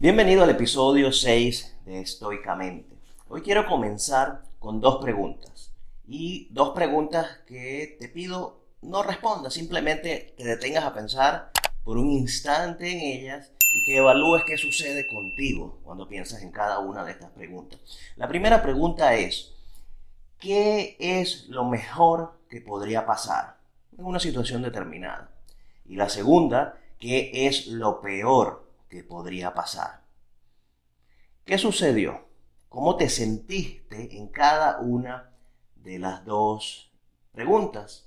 [0.00, 2.94] Bienvenido al episodio 6 de Estoicamente.
[3.28, 5.72] Hoy quiero comenzar con dos preguntas.
[6.06, 11.50] Y dos preguntas que te pido no respondas, simplemente te detengas a pensar
[11.82, 16.78] por un instante en ellas y que evalúes qué sucede contigo cuando piensas en cada
[16.78, 17.80] una de estas preguntas.
[18.14, 19.52] La primera pregunta es,
[20.38, 23.56] ¿qué es lo mejor que podría pasar
[23.98, 25.28] en una situación determinada?
[25.86, 30.02] Y la segunda, ¿qué es lo peor que podría pasar?
[31.44, 32.26] ¿Qué sucedió?
[32.68, 35.30] ¿Cómo te sentiste en cada una
[35.76, 36.90] de las dos
[37.32, 38.06] preguntas?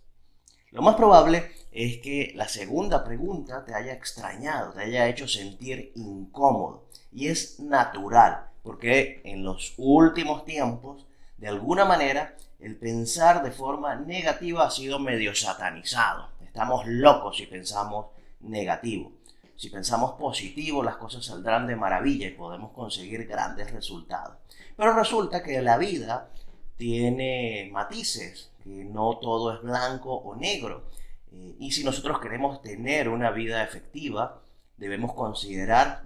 [0.72, 5.92] Lo más probable es que la segunda pregunta te haya extrañado, te haya hecho sentir
[5.96, 6.86] incómodo.
[7.12, 11.06] Y es natural, porque en los últimos tiempos,
[11.38, 16.30] de alguna manera, el pensar de forma negativa ha sido medio satanizado.
[16.42, 18.08] Estamos locos si pensamos
[18.40, 19.12] negativo.
[19.62, 24.36] Si pensamos positivo, las cosas saldrán de maravilla y podemos conseguir grandes resultados.
[24.76, 26.32] Pero resulta que la vida
[26.78, 30.90] tiene matices, que no todo es blanco o negro.
[31.32, 34.42] Eh, y si nosotros queremos tener una vida efectiva,
[34.78, 36.06] debemos considerar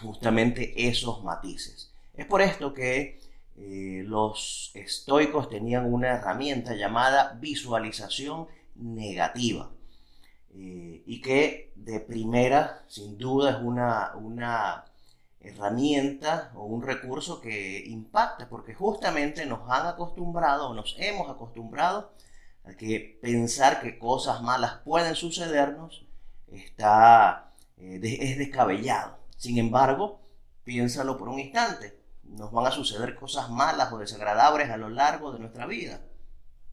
[0.00, 1.92] justamente esos matices.
[2.14, 3.18] Es por esto que
[3.56, 9.72] eh, los estoicos tenían una herramienta llamada visualización negativa.
[10.56, 14.84] Eh, y que de primera, sin duda, es una, una
[15.40, 22.12] herramienta o un recurso que impacta, porque justamente nos han acostumbrado o nos hemos acostumbrado
[22.64, 26.06] a que pensar que cosas malas pueden sucedernos
[26.48, 29.18] está, eh, es descabellado.
[29.36, 30.20] Sin embargo,
[30.62, 31.98] piénsalo por un instante.
[32.22, 36.00] ¿Nos van a suceder cosas malas o desagradables a lo largo de nuestra vida?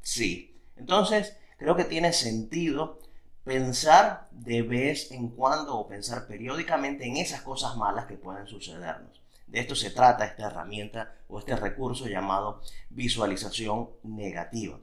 [0.01, 0.61] Sí.
[0.77, 2.99] Entonces, creo que tiene sentido
[3.43, 9.21] pensar de vez en cuando o pensar periódicamente en esas cosas malas que pueden sucedernos.
[9.47, 14.79] De esto se trata esta herramienta o este recurso llamado visualización negativa.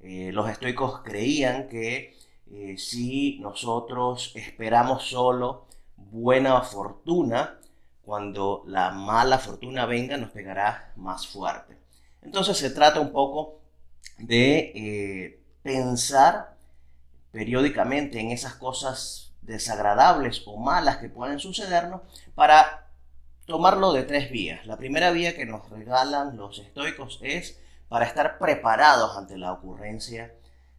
[0.00, 2.16] Eh, los estoicos creían que
[2.50, 5.66] eh, si nosotros esperamos solo
[5.96, 7.58] buena fortuna,
[8.04, 11.78] cuando la mala fortuna venga nos pegará más fuerte.
[12.22, 13.60] Entonces se trata un poco
[14.18, 16.53] de eh, pensar
[17.34, 22.02] periódicamente en esas cosas desagradables o malas que pueden sucedernos
[22.36, 22.86] para
[23.44, 24.64] tomarlo de tres vías.
[24.66, 27.58] La primera vía que nos regalan los estoicos es
[27.88, 30.32] para estar preparados ante la ocurrencia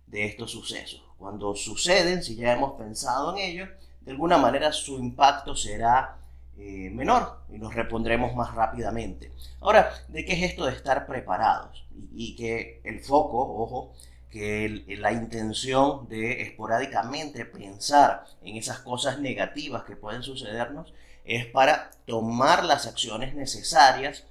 [0.07, 1.03] de estos sucesos.
[1.17, 3.67] Cuando suceden, si ya hemos pensado en ello,
[3.99, 6.19] de alguna manera su impacto será
[6.57, 9.33] eh, menor y nos repondremos más rápidamente.
[9.59, 11.85] Ahora, ¿de qué es esto de estar preparados?
[12.13, 13.93] y que el foco, ojo,
[14.29, 20.93] que la intención de esporádicamente pensar en esas cosas negativas que pueden sucedernos
[21.23, 24.25] es para tomar las acciones necesarias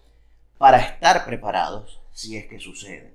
[0.58, 3.14] para estar preparados si es que sucede.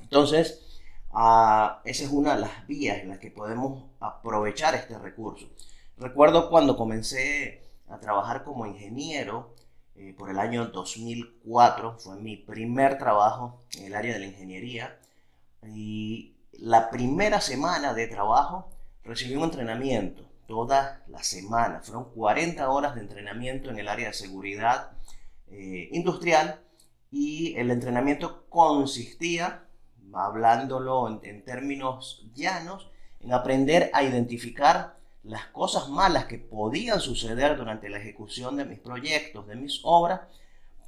[0.00, 0.80] Entonces,
[1.12, 5.48] ah, esa es una de las vías en las que podemos aprovechar este recurso.
[5.96, 9.54] Recuerdo cuando comencé a trabajar como ingeniero
[9.96, 14.98] eh, por el año 2004, fue mi primer trabajo en el área de la ingeniería
[15.66, 18.68] y la primera semana de trabajo
[19.04, 21.80] recibí un entrenamiento, toda la semana.
[21.80, 24.92] Fueron 40 horas de entrenamiento en el área de seguridad
[25.48, 26.60] eh, industrial
[27.10, 29.64] y el entrenamiento consistía,
[30.12, 37.56] hablándolo en, en términos llanos, en aprender a identificar las cosas malas que podían suceder
[37.56, 40.20] durante la ejecución de mis proyectos, de mis obras,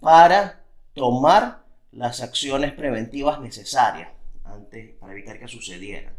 [0.01, 4.09] para tomar las acciones preventivas necesarias
[4.45, 6.15] antes para evitar que sucediera.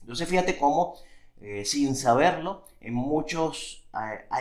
[0.00, 0.96] Entonces fíjate cómo,
[1.40, 3.88] eh, sin saberlo, en, muchos,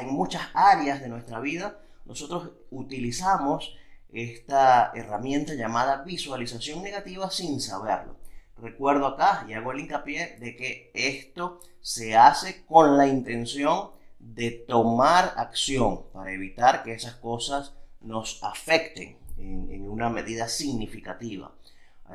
[0.02, 3.76] en muchas áreas de nuestra vida, nosotros utilizamos
[4.12, 8.18] esta herramienta llamada visualización negativa sin saberlo.
[8.58, 14.52] Recuerdo acá y hago el hincapié de que esto se hace con la intención de
[14.52, 21.52] tomar acción para evitar que esas cosas nos afecten en una medida significativa.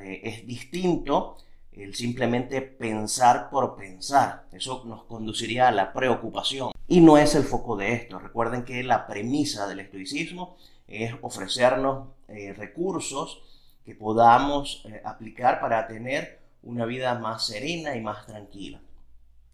[0.00, 1.36] Eh, es distinto
[1.72, 4.46] el simplemente pensar por pensar.
[4.52, 6.72] Eso nos conduciría a la preocupación.
[6.88, 8.18] Y no es el foco de esto.
[8.18, 10.56] Recuerden que la premisa del estoicismo
[10.86, 13.42] es ofrecernos eh, recursos
[13.84, 18.80] que podamos eh, aplicar para tener una vida más serena y más tranquila.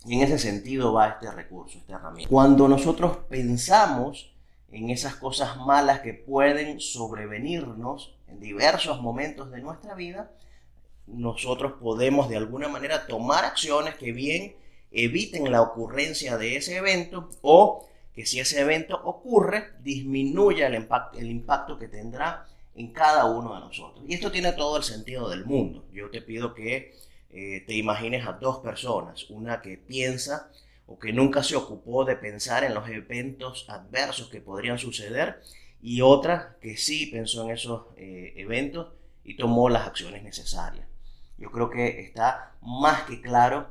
[0.05, 2.31] Y en ese sentido va este recurso, esta herramienta.
[2.31, 4.33] Cuando nosotros pensamos
[4.71, 10.31] en esas cosas malas que pueden sobrevenirnos en diversos momentos de nuestra vida,
[11.07, 14.57] nosotros podemos de alguna manera tomar acciones que bien
[14.91, 21.19] eviten la ocurrencia de ese evento o que si ese evento ocurre, disminuya el impacto,
[21.19, 24.05] el impacto que tendrá en cada uno de nosotros.
[24.07, 25.87] Y esto tiene todo el sentido del mundo.
[25.93, 26.95] Yo te pido que
[27.31, 30.51] eh, te imagines a dos personas, una que piensa
[30.87, 35.41] o que nunca se ocupó de pensar en los eventos adversos que podrían suceder
[35.83, 38.93] y otra que sí pensó en esos eh, eventos
[39.25, 40.87] y tomó las acciones necesarias.
[41.39, 43.69] Yo creo que está más que claro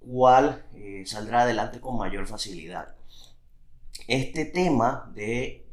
[0.00, 2.94] cuál eh, saldrá adelante con mayor facilidad.
[4.06, 5.66] Este tema de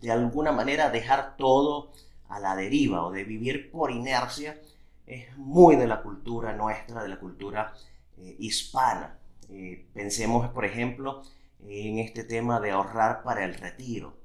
[0.00, 1.92] de alguna manera dejar todo
[2.28, 4.60] a la deriva o de vivir por inercia
[5.06, 7.74] es muy de la cultura nuestra, de la cultura
[8.18, 9.18] eh, hispana.
[9.48, 11.22] Eh, pensemos, por ejemplo,
[11.64, 14.15] en este tema de ahorrar para el retiro.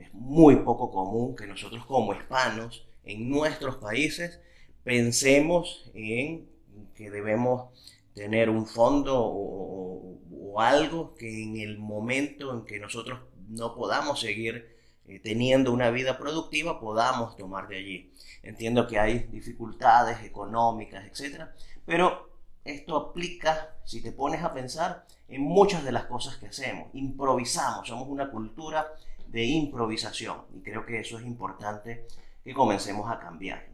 [0.00, 4.40] Es muy poco común que nosotros como hispanos en nuestros países
[4.82, 6.48] pensemos en
[6.94, 7.68] que debemos
[8.14, 14.20] tener un fondo o, o algo que en el momento en que nosotros no podamos
[14.20, 14.76] seguir
[15.06, 18.12] eh, teniendo una vida productiva podamos tomar de allí.
[18.42, 21.54] Entiendo que hay dificultades económicas, etcétera,
[21.84, 22.30] pero
[22.64, 26.90] esto aplica, si te pones a pensar, en muchas de las cosas que hacemos.
[26.94, 28.86] Improvisamos, somos una cultura
[29.30, 32.06] de improvisación y creo que eso es importante
[32.42, 33.66] que comencemos a cambiar.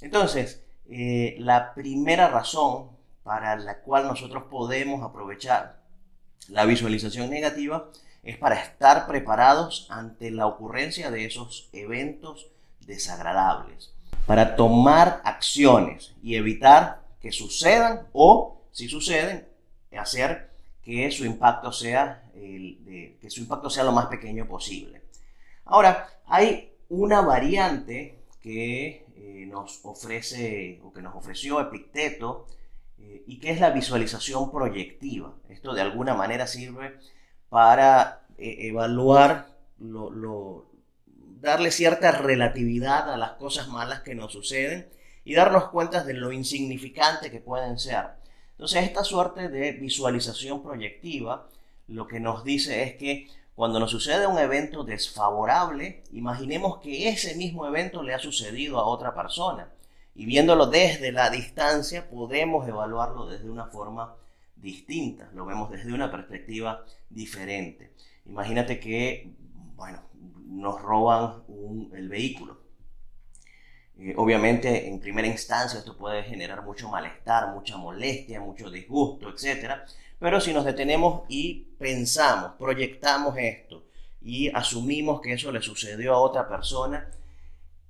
[0.00, 2.90] Entonces, eh, la primera razón
[3.22, 5.80] para la cual nosotros podemos aprovechar
[6.48, 7.90] la visualización negativa
[8.22, 12.48] es para estar preparados ante la ocurrencia de esos eventos
[12.80, 13.92] desagradables,
[14.26, 19.46] para tomar acciones y evitar que sucedan o, si suceden,
[19.96, 20.50] hacer
[20.82, 25.03] que su impacto sea, que su impacto sea lo más pequeño posible.
[25.64, 32.46] Ahora, hay una variante que eh, nos ofrece o que nos ofreció Epicteto
[32.98, 35.34] eh, y que es la visualización proyectiva.
[35.48, 36.98] Esto de alguna manera sirve
[37.48, 44.88] para eh, evaluar, darle cierta relatividad a las cosas malas que nos suceden
[45.24, 48.06] y darnos cuenta de lo insignificante que pueden ser.
[48.52, 51.48] Entonces, esta suerte de visualización proyectiva
[51.88, 57.36] lo que nos dice es que cuando nos sucede un evento desfavorable, imaginemos que ese
[57.36, 59.68] mismo evento le ha sucedido a otra persona.
[60.16, 64.14] Y viéndolo desde la distancia, podemos evaluarlo desde una forma
[64.56, 67.92] distintas, lo vemos desde una perspectiva diferente.
[68.26, 69.30] Imagínate que,
[69.76, 70.00] bueno,
[70.46, 71.42] nos roban
[71.92, 72.58] el vehículo.
[73.98, 79.82] Eh, obviamente, en primera instancia, esto puede generar mucho malestar, mucha molestia, mucho disgusto, etc.
[80.18, 83.84] Pero si nos detenemos y pensamos, proyectamos esto
[84.20, 87.10] y asumimos que eso le sucedió a otra persona,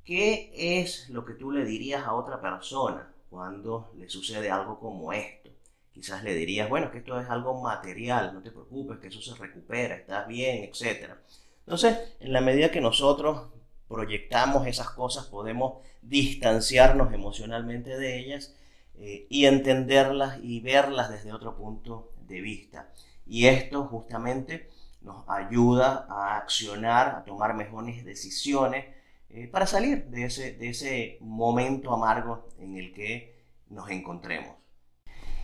[0.04, 5.12] ¿qué es lo que tú le dirías a otra persona cuando le sucede algo como
[5.12, 5.50] esto?
[5.92, 9.34] Quizás le dirías, bueno, que esto es algo material, no te preocupes, que eso se
[9.40, 11.12] recupera, estás bien, etc.
[11.60, 13.48] Entonces, en la medida que nosotros
[13.86, 18.56] proyectamos esas cosas, podemos distanciarnos emocionalmente de ellas
[18.96, 22.90] eh, y entenderlas y verlas desde otro punto de vista.
[23.26, 28.86] Y esto justamente nos ayuda a accionar, a tomar mejores decisiones
[29.30, 33.34] eh, para salir de ese, de ese momento amargo en el que
[33.68, 34.56] nos encontremos.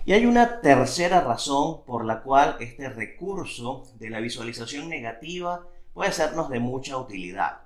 [0.05, 6.13] Y hay una tercera razón por la cual este recurso de la visualización negativa puede
[6.13, 7.61] sernos de mucha utilidad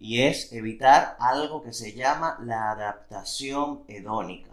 [0.00, 4.49] y es evitar algo que se llama la adaptación hedónica,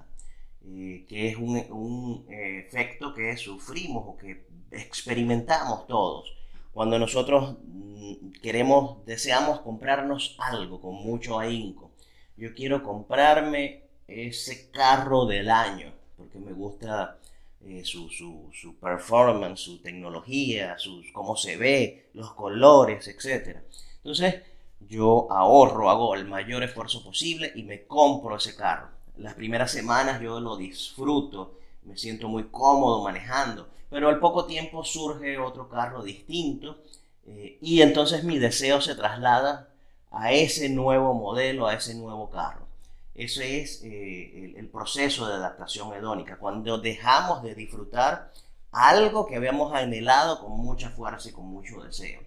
[0.69, 6.33] eh, que es un, eh, efecto que sufrimos o que experimentamos todos.
[6.73, 11.91] Cuando nosotros mm, queremos, deseamos comprarnos algo con mucho ahínco.
[12.35, 17.17] Yo quiero comprarme ese carro del año porque me gusta
[17.61, 23.57] eh, su, su, performance, su tecnología, sus, cómo se ve, los colores, etc.
[23.97, 24.41] Entonces,
[24.79, 28.96] yo ahorro, hago el mayor esfuerzo posible y me compro ese carro.
[29.17, 34.83] Las primeras semanas yo lo disfruto, me siento muy cómodo manejando, pero al poco tiempo
[34.83, 36.77] surge otro carro distinto
[37.25, 39.69] eh, y entonces mi deseo se traslada
[40.11, 42.67] a ese nuevo modelo, a ese nuevo carro.
[43.15, 48.31] Ese es eh, el, proceso de adaptación hedónica, cuando dejamos de disfrutar
[48.71, 52.21] algo que habíamos anhelado con mucha fuerza y con mucho deseo.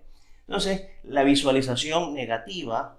[0.49, 2.97] Entonces, la visualización negativa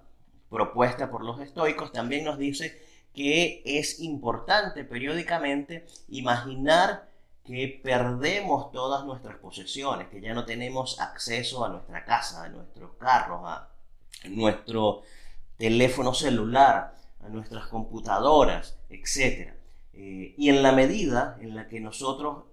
[0.48, 2.80] propuesta por los estoicos también nos dice
[3.14, 7.08] que es importante periódicamente imaginar
[7.44, 12.92] que perdemos todas nuestras posesiones, que ya no tenemos acceso a nuestra casa, a nuestros
[12.98, 13.68] carros, a
[14.28, 15.02] nuestro
[15.56, 19.52] teléfono celular, a nuestras computadoras, etc.
[19.92, 22.44] Eh, y en la medida en la que nosotros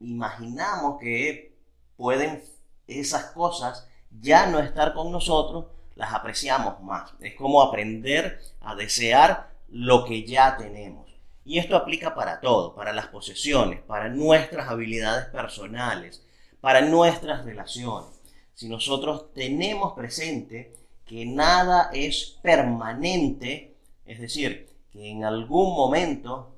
[0.00, 1.56] imaginamos que
[1.96, 2.42] pueden
[2.86, 3.86] esas cosas
[4.20, 7.12] ya no estar con nosotros, las apreciamos más.
[7.20, 11.08] Es como aprender a desear lo que ya tenemos.
[11.44, 16.22] Y esto aplica para todo, para las posesiones, para nuestras habilidades personales,
[16.60, 18.20] para nuestras relaciones.
[18.54, 20.74] Si nosotros tenemos presente
[21.06, 26.54] que nada es permanente, es decir, que en algún momento,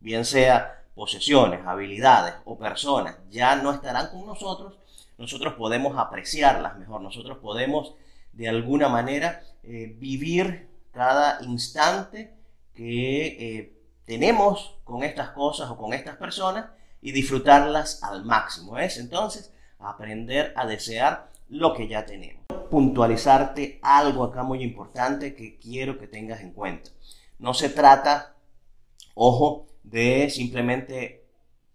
[0.00, 4.78] bien sea posesiones, habilidades o personas, ya no estarán con nosotros,
[5.18, 7.94] nosotros podemos apreciarlas mejor, nosotros podemos
[8.32, 12.34] de alguna manera eh, vivir cada instante
[12.72, 16.66] que eh, tenemos con estas cosas o con estas personas
[17.00, 18.78] y disfrutarlas al máximo.
[18.78, 22.44] Es entonces aprender a desear lo que ya tenemos.
[22.70, 26.90] Puntualizarte algo acá muy importante que quiero que tengas en cuenta.
[27.38, 28.36] No se trata,
[29.14, 31.26] ojo, de simplemente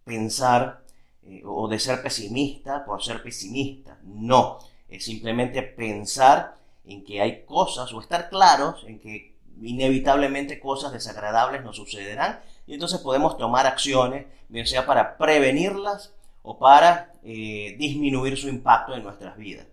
[0.03, 0.83] pensar
[1.23, 3.99] eh, o de ser pesimista por ser pesimista.
[4.03, 6.58] No, es simplemente pensar
[6.89, 12.73] en que hay cosas o estar claros en que inevitablemente cosas desagradables nos sucederán y
[12.73, 19.03] entonces podemos tomar acciones, bien sea para prevenirlas o para eh, disminuir su impacto en
[19.03, 19.67] nuestras vidas.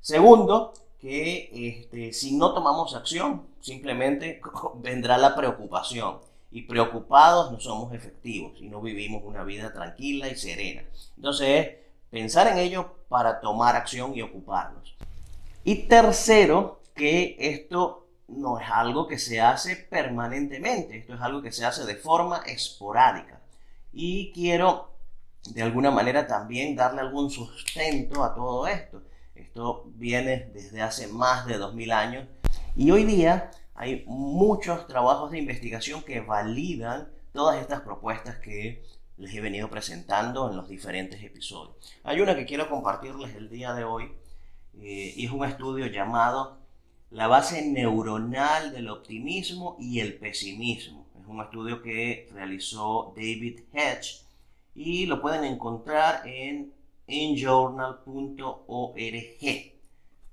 [0.00, 4.40] Segundo, que este, si no tomamos acción, simplemente
[4.76, 6.18] vendrá la preocupación.
[6.54, 10.82] Y preocupados no somos efectivos y no vivimos una vida tranquila y serena.
[11.16, 11.76] Entonces es
[12.10, 14.94] pensar en ello para tomar acción y ocuparnos.
[15.64, 21.52] Y tercero, que esto no es algo que se hace permanentemente, esto es algo que
[21.52, 23.40] se hace de forma esporádica.
[23.92, 24.92] Y quiero
[25.50, 29.02] de alguna manera también darle algún sustento a todo esto.
[29.34, 32.28] Esto viene desde hace más de 2000 años
[32.76, 38.84] y hoy día hay muchos trabajos de investigación que validan todas estas propuestas que
[39.16, 41.76] les he venido presentando en los diferentes episodios.
[42.04, 44.12] Hay una que quiero compartirles el día de hoy
[44.80, 46.58] eh, es un estudio llamado
[47.10, 51.06] La base neuronal del optimismo y el pesimismo.
[51.20, 54.24] Es un estudio que realizó David Hedge
[54.74, 56.72] y lo pueden encontrar en
[57.06, 58.96] enjournal.org.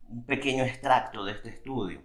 [0.10, 2.02] Un pequeño extracto de este estudio.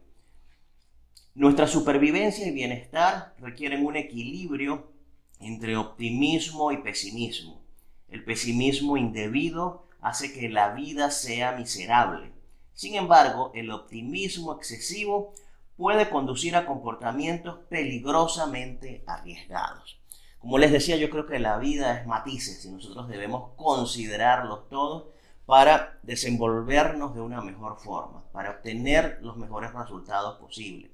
[1.34, 4.92] Nuestra supervivencia y bienestar requieren un equilibrio
[5.40, 7.60] entre optimismo y pesimismo.
[8.08, 12.32] El pesimismo indebido hace que la vida sea miserable.
[12.74, 15.32] Sin embargo, el optimismo excesivo
[15.76, 19.98] puede conducir a comportamientos peligrosamente arriesgados.
[20.38, 25.06] Como les decía, yo creo que la vida es matices y nosotros debemos considerarlos todos
[25.46, 30.90] para desenvolvernos de una mejor forma, para obtener los mejores resultados posibles.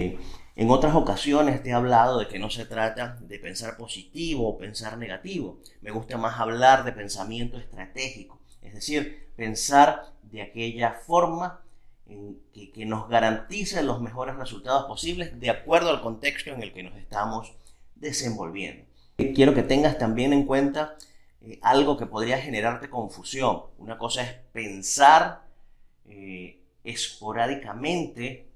[0.56, 4.58] En otras ocasiones te he hablado de que no se trata de pensar positivo o
[4.58, 5.58] pensar negativo.
[5.80, 11.60] Me gusta más hablar de pensamiento estratégico, es decir, pensar de aquella forma
[12.52, 16.96] que, nos garantice los mejores resultados posibles de acuerdo al contexto en el que nos
[16.96, 17.52] estamos
[17.94, 18.84] desenvolviendo.
[19.16, 20.96] Quiero que tengas también en cuenta
[21.42, 23.64] eh, algo que podría generarte confusión.
[23.78, 25.44] Una cosa es pensar
[26.06, 28.48] eh, esporádicamente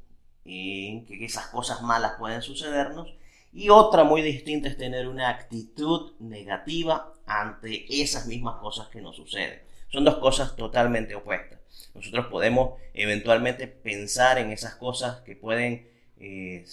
[0.45, 3.15] en que esas cosas malas pueden sucedernos
[3.53, 9.17] y otra muy distinta es tener una actitud negativa ante esas mismas cosas que nos
[9.17, 9.61] suceden.
[9.95, 11.61] Son dos cosas totalmente opuestas.
[11.95, 16.65] Nosotros podemos eventualmente pensar en esas cosas que pueden eh,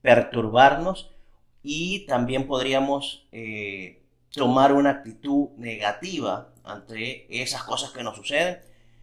[0.00, 1.10] perturbarnos
[1.60, 8.60] y también podríamos eh, tomar una actitud negativa ante esas cosas que nos suceden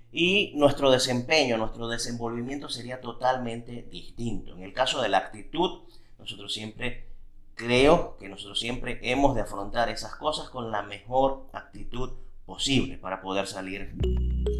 [0.10, 4.56] y nuestro desempeño, nuestro desenvolvimiento sería totalmente distinto.
[4.56, 5.82] En el caso de la actitud,
[6.18, 7.10] nosotros siempre
[7.56, 12.14] creo que nosotros siempre hemos de afrontar esas cosas con la mejor actitud
[12.46, 13.94] posible para poder salir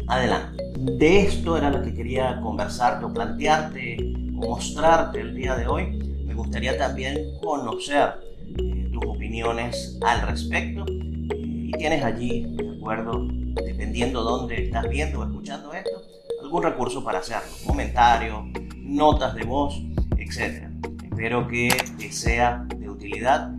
[0.08, 0.62] adelante.
[0.76, 3.96] De esto era lo que quería conversarte o plantearte
[4.36, 8.20] o mostrarte el día de hoy gustaría también conocer
[8.58, 10.84] eh, tus opiniones al respecto.
[10.88, 13.26] y tienes allí, de acuerdo,
[13.66, 16.02] dependiendo dónde estás viendo o escuchando esto,
[16.42, 17.50] algún recurso para hacerlo.
[17.66, 18.44] Comentarios,
[18.80, 19.82] notas de voz,
[20.16, 20.68] etc.
[21.02, 23.50] Espero que te sea de utilidad,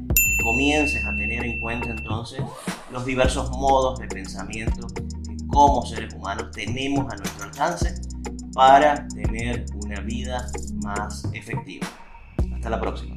[0.48, 2.42] comiences a tener en cuenta entonces
[2.94, 5.04] los diversos modos de pensamiento que
[5.48, 8.02] como seres humanos tenemos a nuestro alcance
[8.54, 11.86] para tener una vida más efectiva.
[12.56, 13.17] Hasta la próxima.